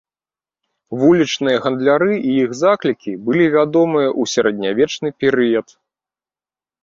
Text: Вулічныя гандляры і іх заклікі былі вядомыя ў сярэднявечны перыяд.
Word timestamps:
Вулічныя 0.99 1.57
гандляры 1.65 2.11
і 2.15 2.31
іх 2.43 2.55
заклікі 2.63 3.11
былі 3.27 3.45
вядомыя 3.55 4.09
ў 4.19 4.33
сярэднявечны 4.33 5.09
перыяд. 5.25 5.67